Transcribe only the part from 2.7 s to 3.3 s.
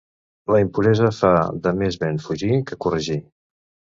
que corregir.